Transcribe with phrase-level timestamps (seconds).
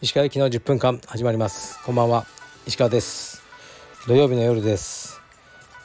[0.00, 1.84] 石川行きの10分間始まります。
[1.84, 2.24] こんばんは。
[2.66, 3.42] 石川です。
[4.08, 5.20] 土曜日の夜です。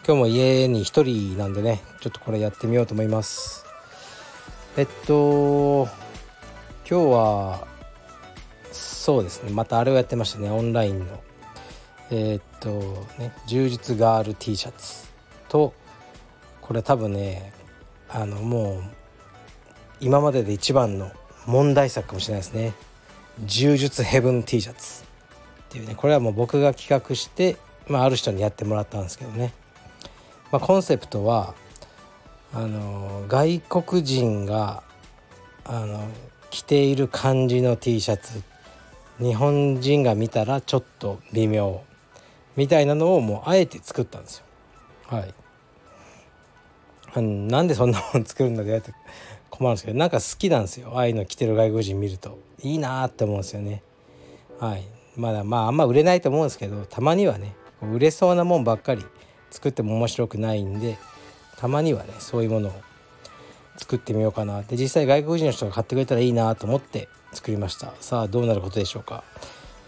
[0.06, 1.82] 今日も家に一人なんでね。
[2.00, 3.66] ちょっとこれやってみようと思います。
[4.78, 5.90] えっと
[6.90, 7.68] 今日は
[8.72, 9.52] そうですね。
[9.52, 10.50] またあれをやってましたね。
[10.50, 11.06] オンラインの。
[12.12, 12.70] えー、っと
[13.20, 13.34] ね。
[13.46, 15.06] 充実ガール T シャツ
[15.50, 15.74] と
[16.68, 17.54] これ多分ね
[18.10, 18.84] あのもう
[20.00, 21.12] 今までで一番の
[21.46, 22.74] 問題作かもしれないですね。
[23.46, 25.06] 柔術ヘブン T シャツっ
[25.70, 29.54] ていうねこれはもう僕が企画して、まあ、ある人にやってもらったんですけどね、
[30.52, 31.54] まあ、コンセプトは
[32.54, 34.84] あの外国人が
[35.66, 36.08] あの
[36.50, 38.42] 着ている感じの T シャツ。
[39.20, 41.82] 日本人が見たらちょっと微妙。
[42.56, 44.46] みたいなのをもうあえて作ったんですよ。
[45.08, 45.34] はい。
[47.16, 48.94] なんでそんなもん作るんだって
[49.50, 50.92] 困るんですけどなんか好きなんですよ。
[50.94, 52.38] ああいうの着てる外国人見ると。
[52.62, 53.82] いいなって思うんですよね。
[54.60, 54.84] はい。
[55.16, 59.04] まだまああんま売れないと思うんですけどたまにはね売れそうなもんばっかり
[59.50, 60.98] 作っても面白くないんで
[61.58, 62.74] たまにはねそういうものを
[63.78, 67.94] 作ってみようかなで実際外国人の人が買ってくれたらいいなと思って作りました。
[68.00, 69.24] さあどうなることでしょうか。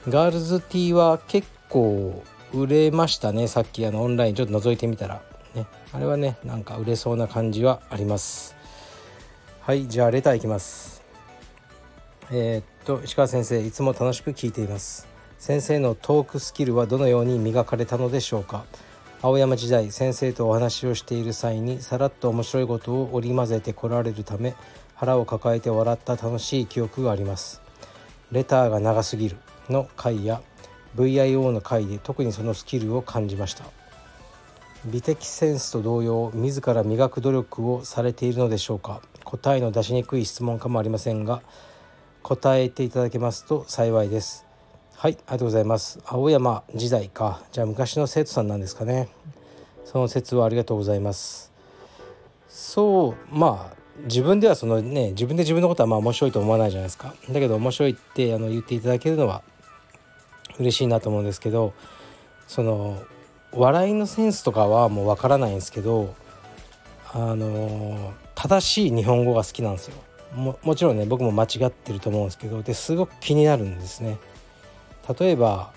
[0.08, 3.48] ガールズティーは結構売れましたね。
[3.48, 5.22] さっきあのオンラインちょっと覗いてみたら。
[5.92, 8.56] あれはねなんか売れそうな感じはあります。
[9.62, 11.02] はいじゃあレターいきます。
[12.32, 15.08] えー、っと石川先生いつも楽しく聞いています。
[15.40, 18.66] 先生のトークスキルはどのように磨かれたのでしょうか。
[19.22, 24.56] 青山時代先生とお話をしている際にさらっと面白いことを織り交ぜてこられるため
[24.96, 27.62] 腹を抱えて笑った楽しい記憶があります。
[28.32, 29.38] レターが長すぎる
[29.70, 30.42] の回や
[30.96, 33.79] VIO の回で特にそのスキルを感じました。
[34.86, 39.02] 美的センスと同様自ら磨く努力をされているのでしょうか？
[39.26, 41.42] 答えの出しにくい質問かもありませんが
[42.24, 44.46] 答えていただけますと幸いです。
[44.96, 46.00] はいありがとうございます。
[46.06, 47.42] 青山時代か。
[47.52, 49.10] じゃあ昔の生徒さんなんですかね。
[49.84, 51.52] その説はありがとうございます。
[52.48, 53.76] そうまあ
[54.06, 57.14] 自分ではそのね自分で自分のことはまあ面白いと思わないじゃないですか。
[57.30, 59.44] だけど面白いってあの言っていただけるのは
[60.58, 61.74] 嬉しいなと思うんですけど
[62.48, 62.98] その
[63.52, 66.14] 笑いのセンスとかはもうわからないんですけど
[67.12, 69.96] あの正しい日本語が好きなんですよ。
[70.36, 74.18] ももちろんね僕も間違ってると思うんですけどですごく気になるんですね。
[75.20, 75.72] 例えば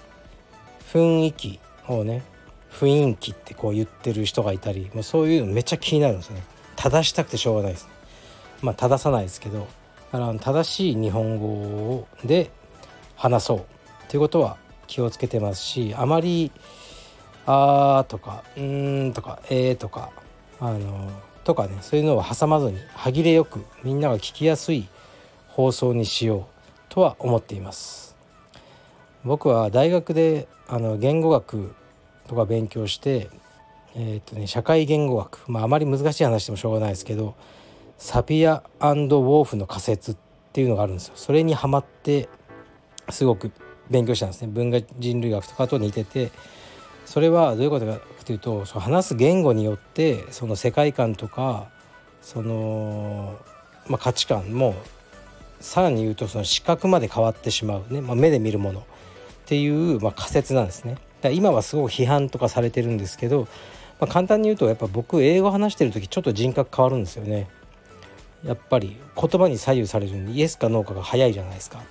[0.93, 2.23] 雰囲気をね
[2.71, 6.43] 雰囲気ってこう言ってる人がいたりもうそういうのめっちゃ気になるんですね。
[6.77, 7.87] 正したくてしょうがないです。
[7.87, 7.93] ね
[8.61, 9.67] まあ正さないですけど
[10.13, 12.51] だから正しい日本語で
[13.17, 13.65] 話そう
[14.09, 14.57] ということは
[14.87, 16.53] 気をつけてますしあまり
[17.47, 20.11] 「あ」とか「うん」とか「えー」とか
[20.61, 21.11] あの
[21.45, 24.89] とかねそういうのを挟まずに歯切れよくみんなが聞きやすい
[25.49, 26.45] 放送にしよう
[26.89, 28.17] とは思っています
[29.25, 31.75] 僕は大学であの言語学
[32.29, 33.29] とか勉強して
[33.95, 37.35] えーとね、社会言語学、まあ、あまり難しい話でもしょうがないですけど
[37.99, 40.17] サピアウォーフの仮説っ
[40.53, 41.13] ていうのがあるんですよ。
[41.17, 42.29] それにハマって
[43.11, 43.53] すごく
[43.91, 46.33] 勉強したんですね文化人類学とかと似てて
[47.05, 51.69] それはどういうことかというとその話す言語によってその世界観とか
[52.23, 53.39] その、
[53.89, 54.75] まあ、価値観も
[55.61, 58.85] さらに言うとその視覚まで変わってしまうね、まあ、目で見るものっ
[59.47, 60.97] ていう、まあ、仮説なんですね。
[61.21, 63.43] だ今はすごく批判とかされてるんですけど、
[64.01, 67.49] まあ、簡単に言うとやっぱ僕英語話してる時ちょっと人格変わるんですよね。
[68.45, 71.83] やっぱり言葉に左右されるんでイエスかノーかが早いじゃないですか。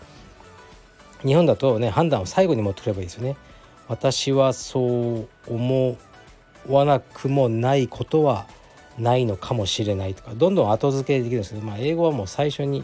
[1.24, 3.38] 日本だとね判断を最後に持ってくればいいですよね。
[3.88, 5.98] 私はそう思
[6.68, 8.48] わなくもないことは
[8.98, 12.84] ないのかもしれないとかどんどん後付けできるんですけど、まあ、英語はもう最初に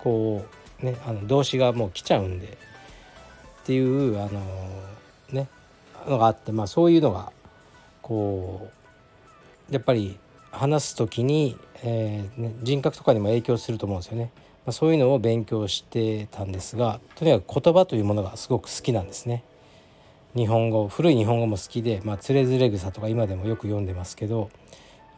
[0.00, 0.44] こ
[0.82, 2.58] うねあの動詞がもう来ちゃうんで
[3.62, 4.40] っていうあの
[5.30, 5.48] ね
[6.06, 7.32] のがあって、まあ、そういうのが
[8.00, 8.70] こ
[9.70, 10.18] うやっぱり
[10.50, 14.32] 話す時に、えーね、人格とかにも影響すると思うんですよね。
[14.66, 19.44] まあ、そういうのを勉強してたんですがとにかく言葉というものがすごく好きなんですね。
[20.34, 24.50] 日本語古い日本語も好きで「まあ、つれづれ草」とか今でもよく読んでますけど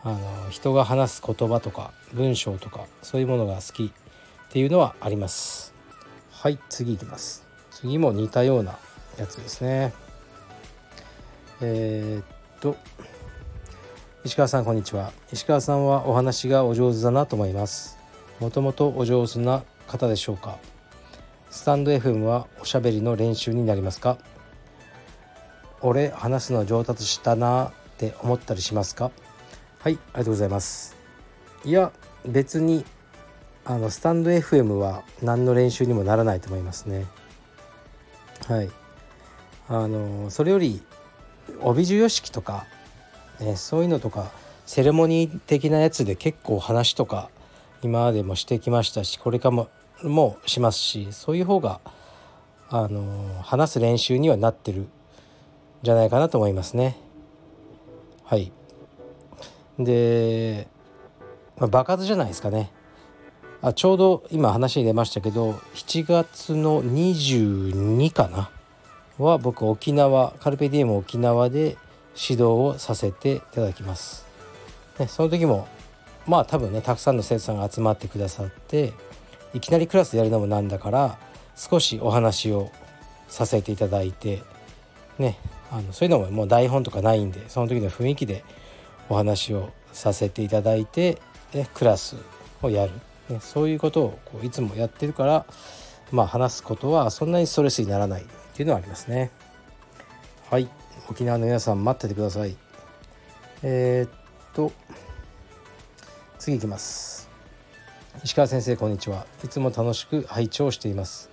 [0.02, 0.18] あの
[0.50, 3.90] 人が話す言葉とか文章とかそういうものが好きっ
[4.50, 5.72] ていうのはあります。
[6.30, 7.46] はい次いきます。
[7.70, 8.78] 次も似たような
[9.18, 9.92] やつですね。
[11.60, 12.24] えー、っ
[12.60, 12.76] と
[14.24, 17.96] 石川さんこんにちは石川さんはお話がお上手だなと思います
[18.40, 20.58] もともとお上手な方でしょうか？
[21.50, 24.18] スタンド FM はおしゃべりの練習になりますか？
[25.86, 29.10] 俺話すの上達したなって思ったりしますか？
[29.80, 30.96] はいありがとうございます。
[31.62, 31.92] いや
[32.26, 32.86] 別に
[33.66, 37.04] あのスタンド FM は何の練習にもならないと思いますね。
[38.46, 38.70] はい。
[39.68, 40.82] あのそれより
[41.60, 42.64] 帯授与式とか、
[43.40, 44.30] ね、そういうのとか
[44.64, 47.28] セレモニー的なやつで結構話とか
[47.82, 49.68] 今までもしてきましたしこれからも
[50.02, 51.80] もしますしそういう方が
[52.70, 54.86] あの話す練習にはなってる
[55.84, 56.96] じゃないかなと思いますね。
[58.24, 58.50] はい
[59.78, 60.66] で、
[61.58, 62.72] まあ、爆発じゃないですかね。
[63.60, 68.50] あちょうど今話に出ましたけど7月の22かな？
[69.18, 71.76] は僕沖縄カルペディエム沖縄で
[72.16, 74.26] 指導をさせていただきます。
[74.98, 75.68] ね、その時も
[76.26, 78.94] まあ多分ねたくさんの生徒さんが集まってくださって
[79.52, 81.18] いきなりクラスでやるのもなんだから
[81.56, 82.70] 少しお話を
[83.28, 84.42] させていただいて
[85.18, 85.38] ね
[85.74, 88.44] あのそういうのももう台本とかないんでその時の雰囲気で
[89.08, 91.20] お話をさせていただいて、
[91.52, 92.16] ね、クラス
[92.62, 92.92] をやる、
[93.28, 95.46] ね、そういうことをこういつもやってるから
[96.12, 98.24] まあ話すことはそんなにストレスにならないっ
[98.54, 99.32] ていうのはありますね。
[100.48, 100.68] はい。
[101.10, 102.56] 沖縄の皆さん待っててください。
[103.62, 104.10] えー、っ
[104.54, 104.70] と
[106.38, 107.28] 次いきます。
[108.22, 109.26] 石川先生こんにちは。
[109.42, 111.30] いつも楽しく拝聴しています。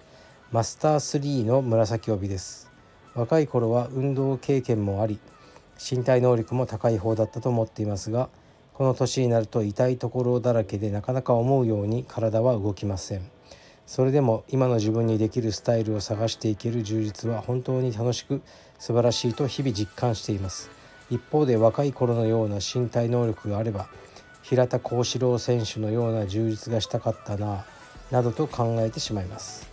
[0.52, 2.71] マスター3の紫帯です。
[3.16, 5.20] 若い頃は運動経験もあり
[5.78, 8.30] 身体能力も高い方だったと思っていますが
[8.74, 13.22] この年になると痛いところだらけでなかなか思うように体は動きません。
[13.86, 18.42] それでも今の自分にできるスタイルを探していける充実は本当に楽しく
[18.80, 20.72] 素晴らしいと日々実感しています。
[21.10, 23.88] 一方で若い頃のような身体能力があれば
[24.42, 27.66] 平田幸四郎選手のような充実がしたかったな
[28.12, 29.70] などと考えてしまいます。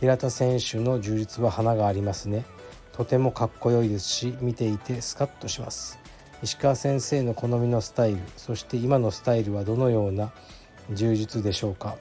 [0.00, 2.44] 平田選手の充実は花がありますね。
[2.98, 4.08] とてもかっこよいです。
[4.08, 6.00] し見ていてスカッとします。
[6.42, 10.32] 石川先生の好みのスタイルそして今のスタイルはどのような
[10.90, 11.96] 充実でしょうか。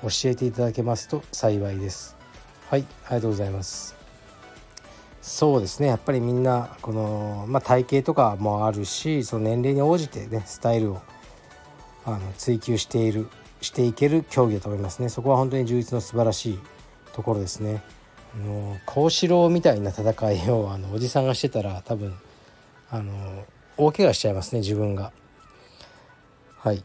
[0.00, 2.16] 教えていただけますと幸いです。
[2.70, 3.96] はいありがとうございます。
[5.20, 5.88] そうですね。
[5.88, 11.02] やっぱりみんなこの、まあ、体型とかもあるしその年齢に応じてねスタイルを
[12.04, 13.28] あの追求している
[13.60, 15.08] していける競技だと思いますね。
[15.08, 16.58] そこは本当に充実の素晴らしい
[17.12, 17.82] ところですね。
[18.38, 22.14] の幸四郎みたいな戦いをあのおじさんがしてたら多分
[22.90, 23.44] あの
[23.76, 25.12] 大怪我しちゃいますね自分が。
[26.58, 26.84] はい。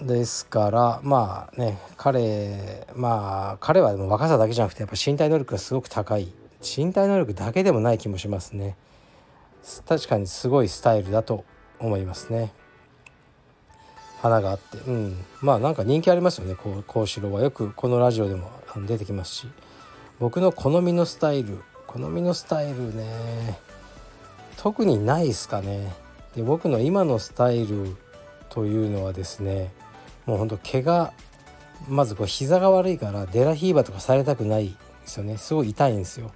[0.00, 6.32] ですからまあね彼まあ彼はでも若さだけじゃなくてやっぱ身体能力がすごく高い。
[6.60, 8.76] 身体能力だけでもない気もしますね。
[9.86, 11.44] 確かにすごいスタイルだと
[11.78, 12.52] 思いますね。
[14.20, 14.78] 花があって。
[14.78, 15.24] うん。
[15.40, 17.42] まあなんか人気ありますよね幸四郎は。
[17.42, 18.50] よくこのラジオでも
[18.86, 19.48] 出てきますし。
[20.18, 23.58] 僕の好みのスタイル好みのスタイルね。
[24.56, 25.92] 特にないですかね。
[26.34, 27.96] で僕の今のスタイル
[28.48, 29.72] というのはですね
[30.26, 31.12] もうほんと毛が
[31.88, 34.76] まずこう膝が悪いからデラヒーバーとかされたくないで
[35.06, 35.36] すよね。
[35.36, 36.32] すごい痛いんですよ。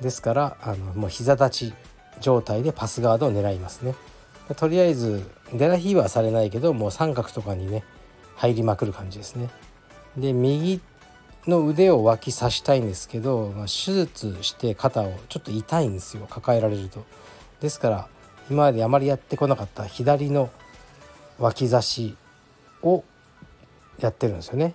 [0.00, 1.74] ですからあのもう膝立ち
[2.20, 3.94] 状態でパスガードを狙いますね。
[4.56, 7.84] とりあえずデラヒーバーされないけどもう三角とかにね
[8.36, 9.48] 入りまくる感じですね。
[10.16, 10.80] で右
[11.46, 16.26] の腕を脇刺したいんですけど、まあ、手術して肩をちょっと痛いんですよ。
[16.28, 17.04] 抱えられると。
[17.60, 18.08] ですから
[18.50, 20.50] 今まであまりやってこなかった左の
[21.38, 22.16] 脇差し
[22.82, 23.04] を
[23.98, 24.74] やってるんですよね。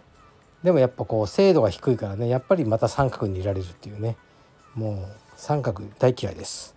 [0.64, 4.18] でもやっぱこう精度が低いからねやっぱりまた三角にいられるっていうね。
[4.76, 4.98] もう
[5.36, 6.76] 三角大嫌いです。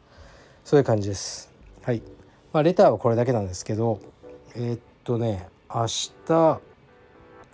[0.65, 1.51] そういう感じです。
[1.83, 2.03] はい。
[2.53, 4.01] まあレターはこれだけなんですけど
[4.55, 6.61] えー、っとね明日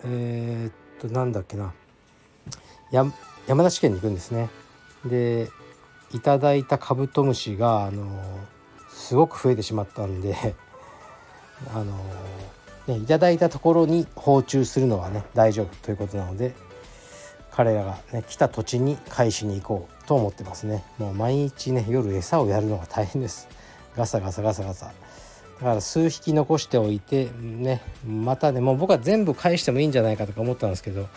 [0.05, 1.73] えー、っとなんだっけな。
[2.91, 3.13] 山
[3.47, 4.49] 梨県に行くんですね。
[5.05, 5.49] で
[6.11, 8.19] いただいたカブトムシがあの
[8.89, 10.35] すごく増えてしまったんで
[11.73, 11.93] あの
[12.87, 16.55] ね、いただいたところに放虫するのはね大丈夫ということなので
[17.51, 20.83] 彼らが、ね、来た土地に返しに行こうと思ってますね。
[20.97, 23.47] もう毎日ね夜餌をやるのが大変です。
[23.95, 24.85] ガサガサガサガサ。
[24.85, 24.91] だ
[25.59, 31.07] から数匹残しておいてねまたねもう僕は全部返してもいいんじゃないかとか思ったんですけど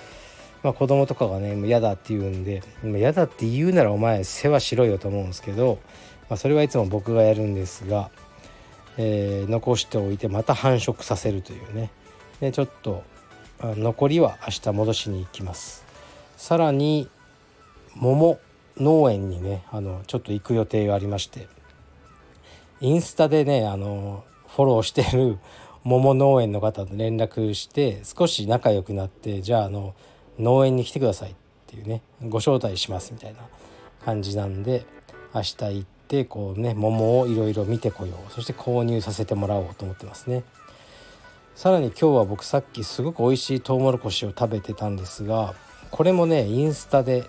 [0.63, 5.79] まあ子供とかがね嫌だって言うんで嫌だって言うならお前世話しろよと思うんですけど、
[6.29, 8.11] まあ、それはいつも僕がやるんですが
[8.99, 11.91] えー、残しておいてまた繁殖させるというね。
[12.41, 13.05] でちょっと
[13.63, 15.85] 残りは明日戻しに行きます。
[16.37, 17.09] さらに
[17.95, 18.39] 桃
[18.77, 21.47] 農園にねあのちょっと行く予定がありまして
[22.81, 25.39] インスタでねあのフォローしてる
[25.85, 29.95] 桃農園の方と連絡して少し仲良くなってじゃああの
[30.39, 31.35] 農園に来てくださいっ
[31.67, 33.41] ていうねご招待しますみたいな
[34.05, 34.85] 感じなんで
[35.35, 38.33] 明日行ってこうね桃をいろいろ見てこよう。
[38.33, 40.45] そして購入させてもらおうと思ってますね。
[41.55, 45.55] さらに今日は僕さっきすごく美味しいトウモロコシを食べてたんですが
[45.91, 47.25] これもねインスタで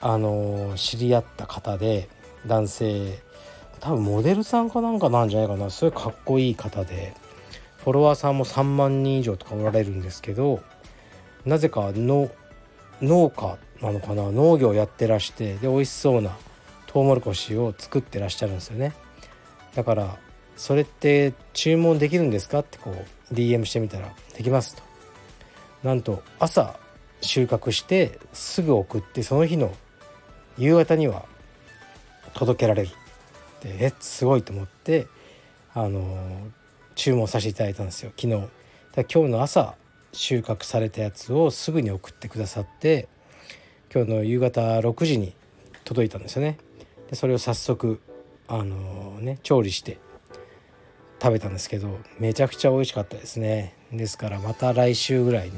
[0.00, 2.08] あの知り合った方で
[2.46, 3.18] 男性
[3.80, 5.70] 多分モデルさんかなんかなんじゃないかな。
[5.70, 7.14] すごいかっこいい方で
[7.78, 10.60] フォロワーさんも3万人以上とかおられるんですけど
[11.44, 12.30] なぜかの
[13.02, 14.30] 農家なのかな？
[14.30, 16.36] 農業やってらしてで美味しそうな
[16.86, 18.94] トウモロコシを作ってらっしゃるんですよね。
[19.74, 20.16] だから
[20.56, 22.60] それって注文できるんですか？
[22.60, 22.90] ってこ
[23.30, 24.82] う DM してみたらできますと。
[25.82, 26.78] なんと朝
[27.20, 29.72] 収穫してすぐ送ってその日の
[30.58, 31.26] 夕方には
[32.34, 32.88] 届けられる。
[33.62, 35.06] でえすごいと思って
[35.74, 36.16] あの
[36.94, 38.12] 注文させていただいたんですよ。
[38.16, 38.48] 昨日。
[38.94, 39.74] だ今日の朝
[40.16, 43.08] 収穫されたやつをすぐに送ってくださって
[43.94, 45.34] 今日の夕方6時に
[45.84, 46.58] 届いたんですよね。
[47.10, 48.00] でそれを早速
[48.48, 49.98] あのね調理して
[51.22, 53.74] 食べたんですけどめちゃくちゃ美味しかったですね。
[53.92, 55.52] ですからまた来週ぐらいに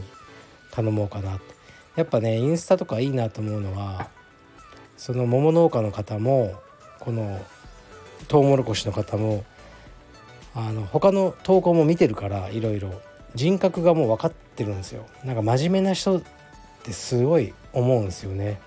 [0.72, 1.58] 頼もうかなって。
[1.96, 4.08] やっぱねインスタとかいいなと思うのは
[4.96, 6.54] その桃農家の方も
[7.00, 7.44] この
[8.28, 9.44] トウモロコシの方も
[10.54, 12.92] あの他の投稿も見てるからいろいろ
[13.34, 15.06] 人格がもう分かってるんですよ。
[15.24, 16.22] なんか真面目な人っ
[16.82, 18.60] てすごい思うんですよね。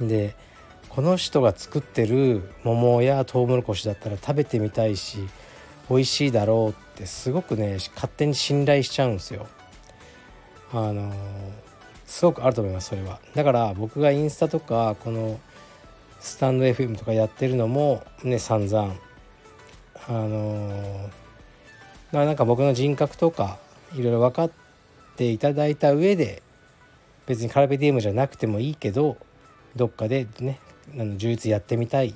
[0.00, 0.34] で
[0.90, 5.18] この人が作ってる桃やトウモロコシだったら食べてみたいし
[5.88, 9.46] 美味しいだろうってすごくね勝手に信頼しちゃうんですよ。
[10.72, 11.12] あの
[12.06, 13.20] すごくあると思いますそれは。
[13.34, 15.40] だから僕がインスタとかこの
[16.20, 18.94] スタンド FM とかやってるのもね散々。
[20.08, 21.10] あの
[22.12, 23.58] なんか僕の人格とか
[23.94, 24.50] いろいろ分かっ
[25.20, 26.42] ていただいた上で
[27.26, 29.18] 別にカルペディウムじゃなくてもいいけど
[29.76, 30.58] どっかでね
[30.94, 32.14] あの充実やってみたい。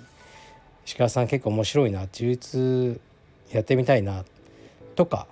[0.86, 3.00] 石川さん結構面白いな充実
[3.50, 4.24] やってみたいな
[4.96, 5.26] とか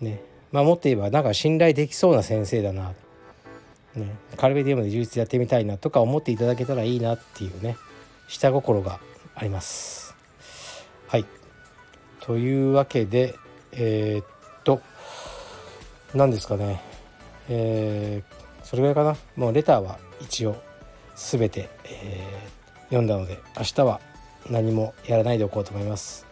[0.00, 0.22] ね。
[0.52, 2.92] まあもっと言えばなんか信頼できそうな先生だな、
[3.96, 7.76] ね、カルベディウムで充実やってみたいなとか思っていただけたらいいなっていうね
[8.28, 9.00] 下心が
[9.34, 10.14] あります。
[11.08, 11.24] はい。
[12.20, 13.34] というわけで
[13.72, 14.26] えー、っ
[14.62, 14.82] と
[16.14, 16.93] 何ですかね。
[17.48, 20.56] えー、それぐらいかなもうレターは一応
[21.14, 24.00] 全て、えー、読んだので明日は
[24.50, 26.26] 何もやらないでおこうと思います。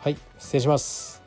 [0.00, 1.22] はい失礼します